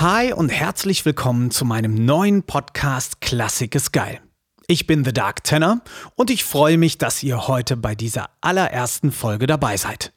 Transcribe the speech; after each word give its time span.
Hi 0.00 0.32
und 0.32 0.48
herzlich 0.48 1.04
willkommen 1.04 1.50
zu 1.50 1.66
meinem 1.66 2.06
neuen 2.06 2.42
Podcast 2.44 3.20
Klassik 3.20 3.74
ist 3.74 3.92
geil. 3.92 4.22
Ich 4.66 4.86
bin 4.86 5.04
The 5.04 5.12
Dark 5.12 5.44
Tenor 5.44 5.82
und 6.14 6.30
ich 6.30 6.42
freue 6.42 6.78
mich, 6.78 6.96
dass 6.96 7.22
ihr 7.22 7.48
heute 7.48 7.76
bei 7.76 7.94
dieser 7.94 8.30
allerersten 8.40 9.12
Folge 9.12 9.46
dabei 9.46 9.76
seid. 9.76 10.14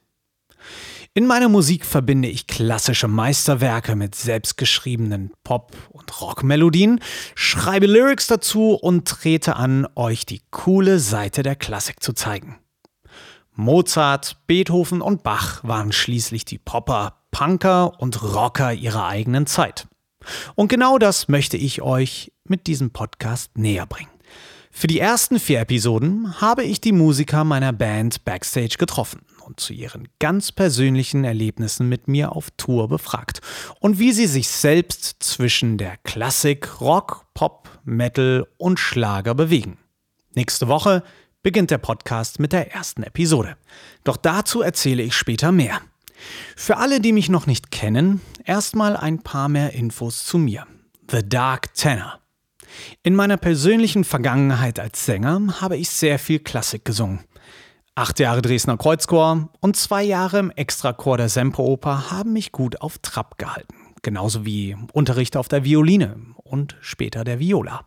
In 1.14 1.28
meiner 1.28 1.50
Musik 1.50 1.86
verbinde 1.86 2.30
ich 2.30 2.48
klassische 2.48 3.10
Meisterwerke 3.10 3.98
mit 3.98 4.16
selbstgeschriebenen 4.16 5.34
Pop- 5.44 5.76
und 5.90 6.22
Rockmelodien, 6.22 7.02
schreibe 7.36 7.88
Lyrics 7.88 8.28
dazu 8.28 8.76
und 8.76 9.06
trete 9.06 9.58
an, 9.58 9.86
euch 9.96 10.26
die 10.26 10.44
coole 10.50 11.00
Seite 11.00 11.44
der 11.44 11.58
Klassik 11.58 12.02
zu 12.02 12.14
zeigen. 12.14 12.58
Mozart, 13.52 14.38
Beethoven 14.48 15.02
und 15.02 15.24
Bach 15.24 15.62
waren 15.66 15.92
schließlich 15.92 16.46
die 16.46 16.58
Popper, 16.58 17.23
Punker 17.34 18.00
und 18.00 18.24
Rocker 18.24 18.74
ihrer 18.74 19.08
eigenen 19.08 19.48
Zeit. 19.48 19.88
Und 20.56 20.70
genau 20.70 20.98
das 21.00 21.28
möchte 21.28 21.58
ich 21.58 21.82
euch 21.82 22.32
mit 22.46 22.68
diesem 22.68 22.92
Podcast 22.92 23.58
näher 23.58 23.86
bringen. 23.86 24.12
Für 24.72 24.88
die 24.88 25.00
ersten 25.00 25.40
vier 25.40 25.60
Episoden 25.60 26.40
habe 26.42 26.64
ich 26.64 26.80
die 26.80 26.94
Musiker 26.94 27.44
meiner 27.44 27.74
Band 27.74 28.24
backstage 28.24 28.76
getroffen 28.78 29.22
und 29.46 29.60
zu 29.60 29.74
ihren 29.74 30.08
ganz 30.20 30.52
persönlichen 30.52 31.26
Erlebnissen 31.26 31.90
mit 31.90 32.08
mir 32.08 32.32
auf 32.36 32.50
Tour 32.56 32.88
befragt 32.88 33.42
und 33.80 34.00
wie 34.00 34.14
sie 34.14 34.28
sich 34.28 34.48
selbst 34.48 35.18
zwischen 35.20 35.78
der 35.78 35.98
Klassik, 35.98 36.82
Rock, 36.82 37.26
Pop, 37.34 37.70
Metal 37.84 38.48
und 38.58 38.80
Schlager 38.80 39.36
bewegen. 39.36 39.80
Nächste 40.34 40.68
Woche 40.68 41.04
beginnt 41.42 41.72
der 41.72 41.78
Podcast 41.80 42.40
mit 42.40 42.54
der 42.54 42.74
ersten 42.74 43.04
Episode. 43.04 43.58
Doch 44.04 44.18
dazu 44.18 44.62
erzähle 44.62 45.04
ich 45.04 45.16
später 45.16 45.52
mehr. 45.52 45.82
Für 46.56 46.78
alle, 46.78 47.00
die 47.00 47.12
mich 47.12 47.30
noch 47.30 47.48
nicht 47.48 47.72
kennen, 47.72 48.22
erstmal 48.44 48.96
ein 48.98 49.24
paar 49.24 49.50
mehr 49.50 49.74
Infos 49.74 50.26
zu 50.26 50.38
mir. 50.38 50.66
The 51.10 51.28
Dark 51.28 51.74
Tenor. 51.74 52.20
In 53.04 53.16
meiner 53.16 53.38
persönlichen 53.38 54.04
Vergangenheit 54.04 54.80
als 54.80 55.06
Sänger 55.06 55.62
habe 55.62 55.78
ich 55.78 55.90
sehr 55.90 56.20
viel 56.20 56.40
Klassik 56.40 56.86
gesungen. 56.86 57.20
Acht 57.96 58.20
Jahre 58.20 58.42
Dresdner 58.42 58.78
Kreuzchor 58.78 59.50
und 59.60 59.76
zwei 59.76 60.04
Jahre 60.04 60.40
im 60.40 60.50
Extrachor 60.50 61.18
der 61.18 61.30
Semperoper 61.30 62.10
haben 62.10 62.34
mich 62.34 62.52
gut 62.52 62.82
auf 62.82 62.98
Trab 62.98 63.38
gehalten. 63.38 63.76
Genauso 64.02 64.46
wie 64.46 64.76
Unterricht 64.94 65.38
auf 65.38 65.48
der 65.48 65.64
Violine 65.64 66.16
und 66.38 66.76
später 66.82 67.24
der 67.24 67.40
Viola. 67.40 67.86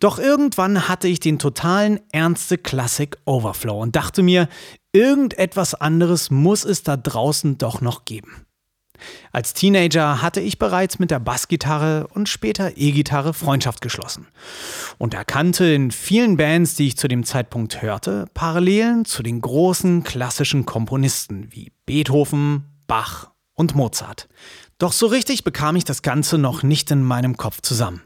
Doch 0.00 0.18
irgendwann 0.18 0.88
hatte 0.88 1.08
ich 1.08 1.20
den 1.20 1.38
totalen 1.38 2.00
Ernste 2.12 2.58
Klassik 2.58 3.16
Overflow 3.24 3.80
und 3.80 3.96
dachte 3.96 4.22
mir, 4.22 4.48
irgendetwas 4.92 5.74
anderes 5.74 6.30
muss 6.30 6.64
es 6.64 6.82
da 6.82 6.96
draußen 6.96 7.58
doch 7.58 7.80
noch 7.80 8.04
geben. 8.04 8.46
Als 9.32 9.54
Teenager 9.54 10.22
hatte 10.22 10.40
ich 10.40 10.58
bereits 10.58 10.98
mit 10.98 11.10
der 11.10 11.18
Bassgitarre 11.18 12.06
und 12.08 12.28
später 12.28 12.76
E-Gitarre 12.76 13.34
Freundschaft 13.34 13.80
geschlossen 13.80 14.28
und 14.98 15.14
erkannte 15.14 15.66
in 15.66 15.90
vielen 15.90 16.36
Bands, 16.36 16.76
die 16.76 16.88
ich 16.88 16.96
zu 16.96 17.08
dem 17.08 17.24
Zeitpunkt 17.24 17.82
hörte, 17.82 18.26
Parallelen 18.34 19.04
zu 19.04 19.22
den 19.22 19.40
großen 19.40 20.04
klassischen 20.04 20.64
Komponisten 20.64 21.48
wie 21.50 21.72
Beethoven, 21.86 22.64
Bach 22.86 23.30
und 23.54 23.74
Mozart. 23.74 24.28
Doch 24.78 24.92
so 24.92 25.06
richtig 25.06 25.44
bekam 25.44 25.76
ich 25.76 25.84
das 25.84 26.02
Ganze 26.02 26.38
noch 26.38 26.62
nicht 26.62 26.90
in 26.90 27.02
meinem 27.02 27.36
Kopf 27.36 27.60
zusammen. 27.62 28.02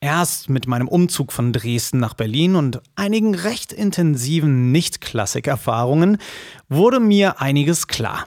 Erst 0.00 0.50
mit 0.50 0.66
meinem 0.66 0.88
Umzug 0.88 1.32
von 1.32 1.52
Dresden 1.52 1.98
nach 1.98 2.14
Berlin 2.14 2.54
und 2.54 2.82
einigen 2.96 3.34
recht 3.34 3.72
intensiven 3.72 4.70
Nicht-Klassik-Erfahrungen 4.70 6.18
wurde 6.68 7.00
mir 7.00 7.40
einiges 7.40 7.86
klar. 7.86 8.26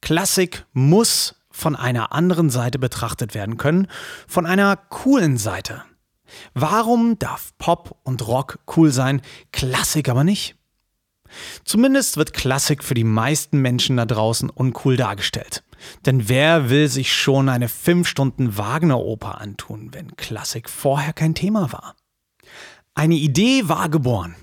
Klassik 0.00 0.64
muss 0.72 1.36
von 1.50 1.76
einer 1.76 2.12
anderen 2.12 2.48
Seite 2.48 2.78
betrachtet 2.78 3.34
werden 3.34 3.58
können, 3.58 3.88
von 4.26 4.46
einer 4.46 4.74
coolen 4.76 5.36
Seite. 5.36 5.82
Warum 6.54 7.18
darf 7.18 7.52
Pop 7.58 7.98
und 8.04 8.26
Rock 8.26 8.58
cool 8.76 8.90
sein, 8.90 9.20
Klassik 9.52 10.08
aber 10.08 10.24
nicht? 10.24 10.56
Zumindest 11.64 12.16
wird 12.16 12.32
Klassik 12.32 12.82
für 12.82 12.94
die 12.94 13.04
meisten 13.04 13.58
Menschen 13.58 13.98
da 13.98 14.06
draußen 14.06 14.50
uncool 14.50 14.96
dargestellt. 14.96 15.62
Denn 16.06 16.28
wer 16.28 16.70
will 16.70 16.88
sich 16.88 17.14
schon 17.14 17.48
eine 17.48 17.68
5 17.68 18.06
Stunden 18.06 18.56
Wagner-Oper 18.56 19.40
antun, 19.40 19.90
wenn 19.92 20.16
Klassik 20.16 20.68
vorher 20.68 21.12
kein 21.12 21.34
Thema 21.34 21.72
war? 21.72 21.96
Eine 22.94 23.14
Idee 23.14 23.68
war 23.68 23.88
geboren. 23.88 24.36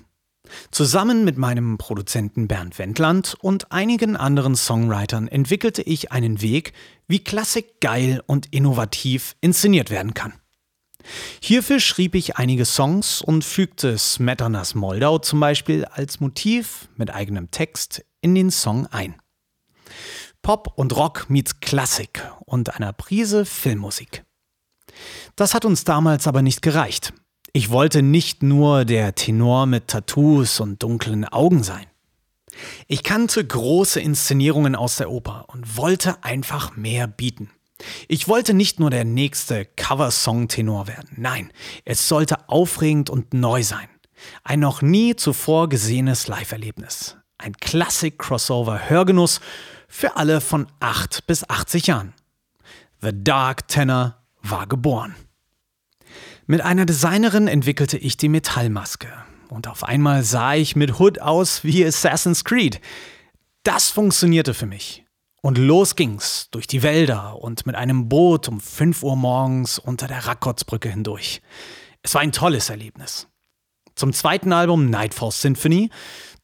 Zusammen 0.70 1.24
mit 1.24 1.38
meinem 1.38 1.78
Produzenten 1.78 2.48
Bernd 2.48 2.78
Wendland 2.78 3.36
und 3.40 3.70
einigen 3.70 4.16
anderen 4.16 4.56
Songwritern 4.56 5.28
entwickelte 5.28 5.82
ich 5.82 6.10
einen 6.10 6.42
Weg, 6.42 6.72
wie 7.06 7.22
Klassik 7.22 7.80
geil 7.80 8.22
und 8.26 8.52
innovativ 8.52 9.36
inszeniert 9.40 9.90
werden 9.90 10.14
kann. 10.14 10.34
Hierfür 11.40 11.80
schrieb 11.80 12.14
ich 12.14 12.36
einige 12.36 12.64
Songs 12.64 13.22
und 13.22 13.44
fügte 13.44 13.96
Smetanas 13.96 14.74
Moldau 14.74 15.18
zum 15.18 15.40
Beispiel 15.40 15.84
als 15.84 16.20
Motiv 16.20 16.88
mit 16.96 17.10
eigenem 17.14 17.50
Text 17.50 18.04
in 18.20 18.34
den 18.34 18.50
Song 18.50 18.86
ein. 18.86 19.14
Pop 20.42 20.72
und 20.76 20.96
Rock 20.96 21.28
meets 21.28 21.60
Klassik 21.60 22.26
und 22.46 22.74
einer 22.74 22.92
Prise 22.92 23.44
Filmmusik. 23.44 24.24
Das 25.36 25.54
hat 25.54 25.64
uns 25.64 25.84
damals 25.84 26.26
aber 26.26 26.42
nicht 26.42 26.62
gereicht. 26.62 27.12
Ich 27.52 27.70
wollte 27.70 28.02
nicht 28.02 28.42
nur 28.42 28.84
der 28.84 29.14
Tenor 29.14 29.66
mit 29.66 29.88
Tattoos 29.88 30.60
und 30.60 30.82
dunklen 30.82 31.24
Augen 31.24 31.62
sein. 31.62 31.86
Ich 32.86 33.02
kannte 33.02 33.44
große 33.44 34.00
Inszenierungen 34.00 34.74
aus 34.74 34.96
der 34.96 35.10
Oper 35.10 35.46
und 35.48 35.76
wollte 35.76 36.22
einfach 36.24 36.76
mehr 36.76 37.06
bieten. 37.06 37.50
Ich 38.08 38.28
wollte 38.28 38.54
nicht 38.54 38.78
nur 38.78 38.90
der 38.90 39.04
nächste 39.04 39.64
Cover-Song-Tenor 39.64 40.86
werden. 40.86 41.10
Nein, 41.16 41.52
es 41.84 42.08
sollte 42.08 42.48
aufregend 42.48 43.10
und 43.10 43.32
neu 43.32 43.62
sein. 43.62 43.88
Ein 44.44 44.60
noch 44.60 44.82
nie 44.82 45.16
zuvor 45.16 45.68
gesehenes 45.68 46.26
Live-Erlebnis. 46.26 47.16
Ein 47.38 47.54
Classic-Crossover-Hörgenuss 47.54 49.40
für 49.90 50.16
alle 50.16 50.40
von 50.40 50.68
8 50.78 51.26
bis 51.26 51.46
80 51.50 51.88
Jahren. 51.88 52.14
The 53.02 53.10
Dark 53.12 53.68
Tenor 53.68 54.16
war 54.40 54.66
geboren. 54.66 55.16
Mit 56.46 56.62
einer 56.62 56.86
Designerin 56.86 57.48
entwickelte 57.48 57.98
ich 57.98 58.16
die 58.16 58.28
Metallmaske. 58.28 59.08
Und 59.48 59.66
auf 59.66 59.84
einmal 59.84 60.22
sah 60.22 60.54
ich 60.54 60.76
mit 60.76 61.00
Hood 61.00 61.20
aus 61.20 61.64
wie 61.64 61.84
Assassin's 61.84 62.44
Creed. 62.44 62.80
Das 63.64 63.90
funktionierte 63.90 64.54
für 64.54 64.66
mich. 64.66 65.04
Und 65.42 65.58
los 65.58 65.96
ging's 65.96 66.48
durch 66.50 66.66
die 66.66 66.82
Wälder 66.82 67.42
und 67.42 67.66
mit 67.66 67.74
einem 67.74 68.08
Boot 68.08 68.48
um 68.48 68.60
5 68.60 69.02
Uhr 69.02 69.16
morgens 69.16 69.78
unter 69.78 70.06
der 70.06 70.26
Rakotsbrücke 70.26 70.88
hindurch. 70.88 71.42
Es 72.02 72.14
war 72.14 72.20
ein 72.20 72.32
tolles 72.32 72.70
Erlebnis. 72.70 73.26
Zum 73.96 74.12
zweiten 74.12 74.52
Album 74.52 74.88
Nightfall 74.88 75.32
Symphony 75.32 75.90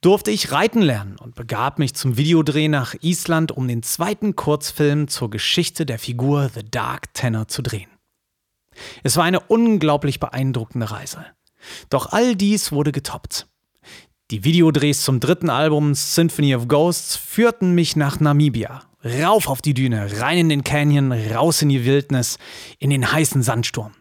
durfte 0.00 0.30
ich 0.30 0.52
reiten 0.52 0.82
lernen 0.82 1.16
und 1.16 1.34
begab 1.34 1.78
mich 1.78 1.94
zum 1.94 2.16
Videodreh 2.16 2.68
nach 2.68 2.94
Island, 3.00 3.52
um 3.52 3.66
den 3.68 3.82
zweiten 3.82 4.36
Kurzfilm 4.36 5.08
zur 5.08 5.30
Geschichte 5.30 5.86
der 5.86 5.98
Figur 5.98 6.50
The 6.54 6.64
Dark 6.68 7.12
Tenor 7.14 7.48
zu 7.48 7.62
drehen. 7.62 7.90
Es 9.02 9.16
war 9.16 9.24
eine 9.24 9.40
unglaublich 9.40 10.20
beeindruckende 10.20 10.90
Reise. 10.90 11.24
Doch 11.90 12.12
all 12.12 12.36
dies 12.36 12.72
wurde 12.72 12.92
getoppt. 12.92 13.46
Die 14.30 14.44
Videodrehs 14.44 15.02
zum 15.02 15.20
dritten 15.20 15.50
Album 15.50 15.94
Symphony 15.94 16.54
of 16.54 16.68
Ghosts 16.68 17.16
führten 17.16 17.74
mich 17.74 17.96
nach 17.96 18.18
Namibia. 18.18 18.82
Rauf 19.04 19.48
auf 19.48 19.62
die 19.62 19.74
Düne, 19.74 20.20
rein 20.20 20.38
in 20.38 20.48
den 20.48 20.64
Canyon, 20.64 21.12
raus 21.12 21.62
in 21.62 21.68
die 21.68 21.84
Wildnis, 21.84 22.38
in 22.78 22.90
den 22.90 23.12
heißen 23.12 23.42
Sandsturm. 23.42 23.92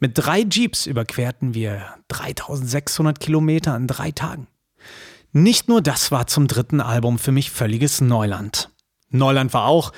Mit 0.00 0.12
drei 0.14 0.40
Jeeps 0.40 0.86
überquerten 0.86 1.54
wir 1.54 1.94
3600 2.08 3.20
Kilometer 3.20 3.76
in 3.76 3.86
drei 3.86 4.10
Tagen. 4.10 4.48
Nicht 5.32 5.66
nur 5.66 5.80
das 5.80 6.10
war 6.10 6.26
zum 6.26 6.46
dritten 6.46 6.82
Album 6.82 7.18
für 7.18 7.32
mich 7.32 7.50
völliges 7.50 8.02
Neuland. 8.02 8.70
Neuland 9.08 9.54
war 9.54 9.64
auch, 9.64 9.92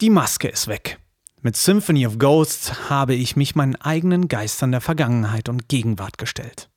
die 0.00 0.10
Maske 0.10 0.48
ist 0.48 0.66
weg. 0.66 0.98
Mit 1.42 1.56
Symphony 1.56 2.08
of 2.08 2.18
Ghosts 2.18 2.90
habe 2.90 3.14
ich 3.14 3.36
mich 3.36 3.54
meinen 3.54 3.76
eigenen 3.76 4.26
Geistern 4.26 4.72
der 4.72 4.80
Vergangenheit 4.80 5.48
und 5.48 5.68
Gegenwart 5.68 6.18
gestellt. 6.18 6.70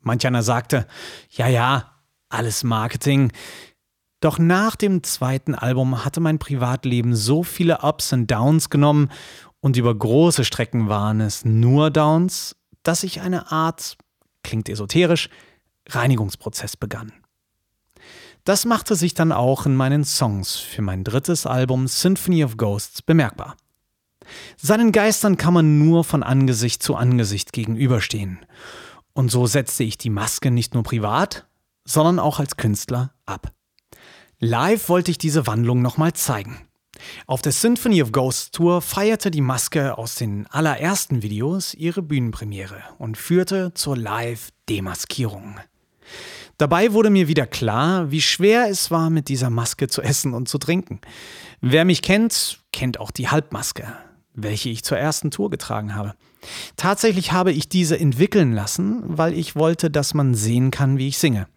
Manch 0.00 0.26
einer 0.26 0.42
sagte, 0.42 0.88
ja, 1.30 1.46
ja, 1.46 2.00
alles 2.28 2.64
Marketing. 2.64 3.30
Doch 4.20 4.40
nach 4.40 4.74
dem 4.74 5.04
zweiten 5.04 5.54
Album 5.54 6.04
hatte 6.04 6.18
mein 6.18 6.40
Privatleben 6.40 7.14
so 7.14 7.44
viele 7.44 7.78
Ups 7.82 8.12
und 8.12 8.28
Downs 8.28 8.70
genommen 8.70 9.08
und 9.60 9.76
über 9.76 9.94
große 9.94 10.44
Strecken 10.44 10.88
waren 10.88 11.20
es 11.20 11.44
nur 11.44 11.90
Downs, 11.90 12.56
dass 12.82 13.04
ich 13.04 13.20
eine 13.20 13.52
Art, 13.52 13.96
klingt 14.42 14.68
esoterisch, 14.68 15.28
Reinigungsprozess 15.88 16.76
begann. 16.76 17.12
Das 18.44 18.64
machte 18.64 18.96
sich 18.96 19.14
dann 19.14 19.30
auch 19.30 19.66
in 19.66 19.76
meinen 19.76 20.04
Songs 20.04 20.56
für 20.56 20.82
mein 20.82 21.04
drittes 21.04 21.46
Album 21.46 21.86
Symphony 21.86 22.44
of 22.44 22.56
Ghosts 22.56 23.00
bemerkbar. 23.00 23.56
Seinen 24.56 24.90
Geistern 24.90 25.36
kann 25.36 25.54
man 25.54 25.78
nur 25.78 26.02
von 26.02 26.24
Angesicht 26.24 26.82
zu 26.82 26.96
Angesicht 26.96 27.52
gegenüberstehen. 27.52 28.40
Und 29.12 29.30
so 29.30 29.46
setzte 29.46 29.84
ich 29.84 29.96
die 29.96 30.10
Maske 30.10 30.50
nicht 30.50 30.74
nur 30.74 30.82
privat, 30.82 31.46
sondern 31.84 32.18
auch 32.18 32.40
als 32.40 32.56
Künstler 32.56 33.14
ab. 33.26 33.52
Live 34.40 34.88
wollte 34.88 35.12
ich 35.12 35.18
diese 35.18 35.46
Wandlung 35.46 35.80
nochmal 35.80 36.12
zeigen. 36.14 36.66
Auf 37.26 37.42
der 37.42 37.52
Symphony 37.52 38.02
of 38.02 38.10
Ghosts 38.10 38.50
Tour 38.50 38.82
feierte 38.82 39.30
die 39.30 39.40
Maske 39.40 39.96
aus 39.96 40.16
den 40.16 40.48
allerersten 40.48 41.22
Videos 41.22 41.74
ihre 41.74 42.02
Bühnenpremiere 42.02 42.82
und 42.98 43.16
führte 43.16 43.72
zur 43.74 43.96
Live-Demaskierung. 43.96 45.60
Dabei 46.62 46.92
wurde 46.92 47.10
mir 47.10 47.26
wieder 47.26 47.48
klar, 47.48 48.12
wie 48.12 48.20
schwer 48.20 48.68
es 48.70 48.92
war, 48.92 49.10
mit 49.10 49.26
dieser 49.26 49.50
Maske 49.50 49.88
zu 49.88 50.00
essen 50.00 50.32
und 50.32 50.48
zu 50.48 50.58
trinken. 50.58 51.00
Wer 51.60 51.84
mich 51.84 52.02
kennt, 52.02 52.60
kennt 52.72 53.00
auch 53.00 53.10
die 53.10 53.26
Halbmaske, 53.26 53.92
welche 54.32 54.68
ich 54.68 54.84
zur 54.84 54.96
ersten 54.96 55.32
Tour 55.32 55.50
getragen 55.50 55.96
habe. 55.96 56.14
Tatsächlich 56.76 57.32
habe 57.32 57.50
ich 57.50 57.68
diese 57.68 57.98
entwickeln 57.98 58.52
lassen, 58.52 59.02
weil 59.06 59.36
ich 59.36 59.56
wollte, 59.56 59.90
dass 59.90 60.14
man 60.14 60.36
sehen 60.36 60.70
kann, 60.70 60.98
wie 60.98 61.08
ich 61.08 61.18
singe. 61.18 61.48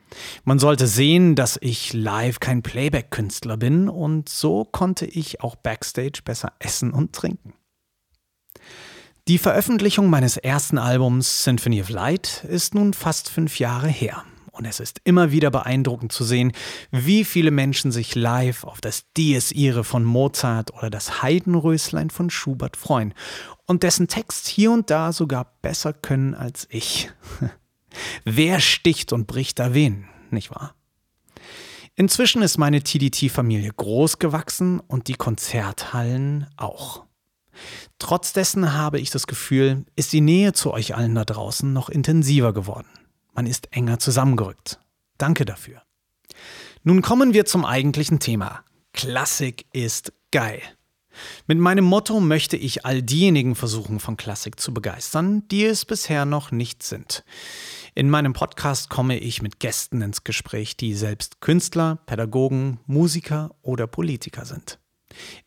Man 0.43 0.57
sollte 0.57 0.87
sehen, 0.87 1.35
dass 1.35 1.59
ich 1.61 1.93
live 1.93 2.39
kein 2.39 2.63
Playback-Künstler 2.63 3.57
bin 3.57 3.89
und 3.89 4.27
so 4.27 4.65
konnte 4.65 5.05
ich 5.05 5.39
auch 5.39 5.55
backstage 5.55 6.21
besser 6.25 6.53
essen 6.57 6.91
und 6.91 7.13
trinken. 7.13 7.53
Die 9.27 9.37
Veröffentlichung 9.37 10.09
meines 10.09 10.37
ersten 10.37 10.79
Albums 10.79 11.43
Symphony 11.43 11.79
of 11.79 11.89
Light 11.89 12.43
ist 12.49 12.73
nun 12.73 12.95
fast 12.95 13.29
fünf 13.29 13.59
Jahre 13.59 13.87
her. 13.87 14.23
Und 14.55 14.65
es 14.65 14.79
ist 14.79 15.01
immer 15.03 15.31
wieder 15.31 15.51
beeindruckend 15.51 16.13
zu 16.13 16.23
sehen, 16.23 16.53
wie 16.89 17.25
viele 17.25 17.51
Menschen 17.51 17.91
sich 17.91 18.15
live 18.15 18.63
auf 18.63 18.79
das 18.79 19.03
Dies 19.17 19.51
Irae 19.51 19.83
von 19.83 20.05
Mozart 20.05 20.73
oder 20.73 20.89
das 20.89 21.21
Heidenröslein 21.21 22.09
von 22.09 22.29
Schubert 22.29 22.77
freuen 22.77 23.13
und 23.65 23.83
dessen 23.83 24.07
Text 24.07 24.47
hier 24.47 24.71
und 24.71 24.89
da 24.89 25.11
sogar 25.11 25.51
besser 25.61 25.91
können 25.91 26.33
als 26.35 26.67
ich. 26.69 27.11
Wer 28.23 28.61
sticht 28.61 29.11
und 29.11 29.27
bricht 29.27 29.59
da 29.59 29.73
wen, 29.73 30.07
nicht 30.31 30.51
wahr? 30.51 30.73
Inzwischen 31.95 32.41
ist 32.41 32.57
meine 32.57 32.81
TDT-Familie 32.81 33.71
groß 33.75 34.19
gewachsen 34.19 34.79
und 34.79 35.07
die 35.07 35.15
Konzerthallen 35.15 36.47
auch. 36.55 37.05
Trotz 37.99 38.33
dessen 38.33 38.73
habe 38.73 38.99
ich 38.99 39.09
das 39.09 39.27
Gefühl, 39.27 39.85
ist 39.95 40.11
die 40.13 40.21
Nähe 40.21 40.53
zu 40.53 40.71
euch 40.71 40.95
allen 40.95 41.15
da 41.15 41.23
draußen 41.23 41.71
noch 41.71 41.89
intensiver 41.89 42.53
geworden. 42.53 42.89
Man 43.35 43.45
ist 43.45 43.67
enger 43.71 43.99
zusammengerückt. 43.99 44.79
Danke 45.17 45.45
dafür. 45.45 45.81
Nun 46.83 47.01
kommen 47.01 47.33
wir 47.33 47.45
zum 47.45 47.65
eigentlichen 47.65 48.19
Thema. 48.19 48.63
Klassik 48.93 49.65
ist 49.73 50.13
geil. 50.31 50.61
Mit 51.47 51.57
meinem 51.57 51.85
Motto 51.85 52.19
möchte 52.19 52.57
ich 52.57 52.85
all 52.85 53.01
diejenigen 53.01 53.55
versuchen, 53.55 53.99
von 53.99 54.17
Klassik 54.17 54.59
zu 54.59 54.73
begeistern, 54.73 55.47
die 55.49 55.65
es 55.65 55.85
bisher 55.85 56.25
noch 56.25 56.51
nicht 56.51 56.83
sind. 56.83 57.23
In 57.93 58.09
meinem 58.09 58.33
Podcast 58.33 58.89
komme 58.89 59.17
ich 59.17 59.41
mit 59.41 59.59
Gästen 59.59 60.01
ins 60.01 60.23
Gespräch, 60.23 60.77
die 60.77 60.93
selbst 60.93 61.41
Künstler, 61.41 61.99
Pädagogen, 62.05 62.79
Musiker 62.85 63.55
oder 63.61 63.87
Politiker 63.87 64.45
sind. 64.45 64.79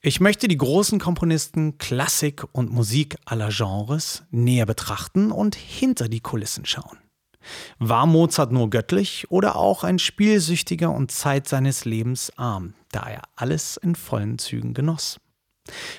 Ich 0.01 0.21
möchte 0.21 0.49
die 0.49 0.57
großen 0.57 0.99
Komponisten 0.99 1.77
Klassik 1.79 2.45
und 2.53 2.73
Musik 2.73 3.17
aller 3.27 3.51
Genres 3.51 4.25
näher 4.31 4.65
betrachten 4.65 5.31
und 5.31 5.55
hinter 5.55 6.09
die 6.09 6.21
Kulissen 6.21 6.65
schauen. 6.65 6.99
War 7.79 8.07
Mozart 8.07 8.53
nur 8.53 8.71
göttlich 8.71 9.31
oder 9.31 9.57
auch 9.57 9.85
ein 9.85 9.99
spielsüchtiger 9.99 10.91
und 10.91 11.11
Zeit 11.11 11.49
seines 11.49 11.85
Lebens 11.85 12.33
arm, 12.37 12.75
da 12.93 13.09
er 13.09 13.23
alles 13.37 13.77
in 13.77 13.95
vollen 13.95 14.39
Zügen 14.39 14.75
genoss? 14.75 15.19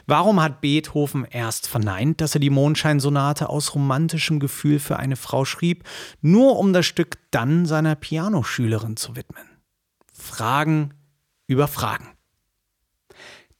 Warum 0.08 0.42
hat 0.42 0.62
Beethoven 0.62 1.26
erst 1.26 1.68
verneint, 1.68 2.22
dass 2.22 2.34
er 2.34 2.40
die 2.40 2.50
Mondscheinsonate 2.50 3.50
aus 3.50 3.76
romantischem 3.76 4.40
Gefühl 4.40 4.80
für 4.80 4.98
eine 4.98 5.16
Frau 5.16 5.46
schrieb, 5.46 5.84
nur 6.22 6.58
um 6.58 6.74
das 6.74 6.86
Stück 6.86 7.18
dann 7.32 7.66
seiner 7.66 7.96
Pianoschülerin 7.96 8.98
zu 8.98 9.16
widmen? 9.16 9.44
Fragen 10.12 10.94
über 11.48 11.68
Fragen. 11.68 12.08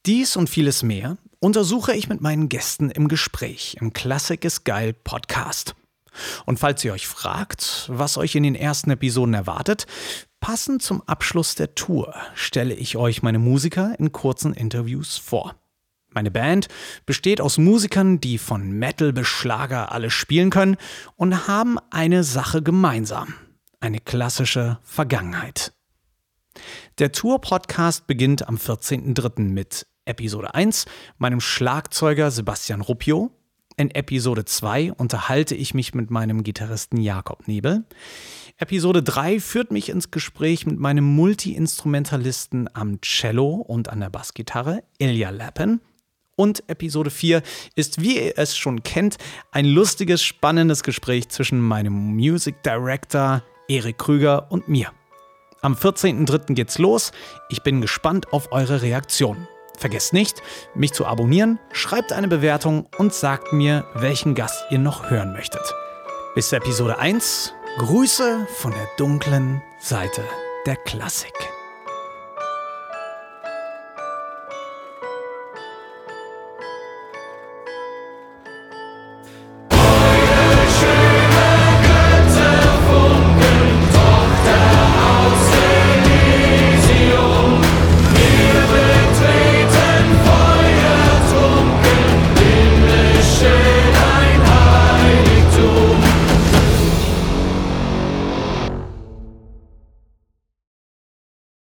Dies 0.06 0.36
und 0.36 0.50
vieles 0.50 0.82
mehr 0.84 1.18
untersuche 1.40 1.94
ich 1.94 2.10
mit 2.10 2.22
meinen 2.22 2.50
Gästen 2.50 2.90
im 2.90 3.08
Gespräch 3.08 3.78
im 3.80 3.94
Klassik 3.94 4.46
ist 4.46 4.64
geil 4.64 4.94
Podcast. 4.94 5.76
Und 6.46 6.60
falls 6.60 6.84
ihr 6.84 6.94
euch 6.94 7.08
fragt, 7.08 7.86
was 7.92 8.18
euch 8.18 8.36
in 8.36 8.44
den 8.44 8.56
ersten 8.56 8.92
Episoden 8.92 9.34
erwartet, 9.34 9.86
passend 10.40 10.82
zum 10.82 11.02
Abschluss 11.04 11.56
der 11.56 11.76
Tour 11.76 12.14
stelle 12.34 12.74
ich 12.74 12.98
euch 12.98 13.22
meine 13.24 13.40
Musiker 13.40 13.96
in 14.00 14.12
kurzen 14.12 14.54
Interviews 14.54 15.18
vor. 15.18 15.56
Meine 16.12 16.32
Band 16.32 16.68
besteht 17.06 17.40
aus 17.40 17.58
Musikern, 17.58 18.20
die 18.20 18.40
von 18.40 18.72
Metal 18.72 19.14
bis 19.14 19.28
Schlager 19.28 19.92
alles 19.92 20.14
spielen 20.14 20.50
können 20.50 20.78
und 21.16 21.48
haben 21.48 21.78
eine 21.92 22.24
Sache 22.24 22.64
gemeinsam. 22.64 23.36
Eine 23.80 24.00
klassische 24.00 24.80
Vergangenheit. 24.84 25.72
Der 26.98 27.12
Tour-Podcast 27.12 28.08
beginnt 28.08 28.48
am 28.48 28.56
14.03. 28.56 29.42
mit 29.42 29.86
Episode 30.06 30.54
1, 30.54 30.86
meinem 31.18 31.40
Schlagzeuger 31.40 32.32
Sebastian 32.32 32.82
Ruppio. 32.82 33.32
In 33.80 33.92
Episode 33.92 34.44
2 34.44 34.92
unterhalte 34.92 35.56
ich 35.56 35.74
mich 35.74 35.94
mit 35.94 36.12
meinem 36.12 36.44
Gitarristen 36.44 36.98
Jakob 36.98 37.48
Nebel. 37.48 37.86
Episode 38.58 39.02
3 39.02 39.40
führt 39.40 39.72
mich 39.72 39.88
ins 39.88 40.12
Gespräch 40.12 40.66
mit 40.66 40.78
meinem 40.78 41.06
Multi-Instrumentalisten 41.06 42.70
am 42.74 43.00
Cello 43.00 43.52
und 43.52 43.88
an 43.88 44.02
der 44.02 44.10
Bassgitarre, 44.10 44.84
Ilja 44.98 45.30
Lappen. 45.30 45.80
Und 46.36 46.68
Episode 46.68 47.10
4 47.10 47.42
ist, 47.76 48.02
wie 48.02 48.20
ihr 48.20 48.34
es 48.36 48.58
schon 48.58 48.84
kennt, 48.84 49.16
ein 49.54 49.64
lustiges, 49.64 50.22
spannendes 50.22 50.84
Gespräch 50.84 51.30
zwischen 51.30 51.62
meinem 51.62 51.94
Music 51.94 52.62
Director 52.64 53.44
Erik 53.70 53.98
Krüger 53.98 54.52
und 54.52 54.68
mir. 54.68 54.92
Am 55.62 55.74
14.03. 55.74 56.54
geht's 56.54 56.80
los. 56.80 57.14
Ich 57.48 57.64
bin 57.64 57.80
gespannt 57.80 58.34
auf 58.34 58.52
eure 58.52 58.82
Reaktion. 58.82 59.48
Vergesst 59.80 60.12
nicht, 60.12 60.44
mich 60.76 60.94
zu 60.94 61.06
abonnieren, 61.06 61.58
schreibt 61.72 62.12
eine 62.12 62.28
Bewertung 62.28 62.88
und 62.98 63.14
sagt 63.14 63.54
mir, 63.54 63.86
welchen 63.96 64.36
Gast 64.36 64.66
ihr 64.70 64.78
noch 64.78 65.10
hören 65.10 65.32
möchtet. 65.32 65.62
Bis 66.36 66.50
zur 66.50 66.58
Episode 66.58 67.00
1. 67.00 67.54
Grüße 67.78 68.46
von 68.58 68.72
der 68.72 68.88
dunklen 68.98 69.62
Seite 69.80 70.22
der 70.66 70.76
Klassik. 70.76 71.49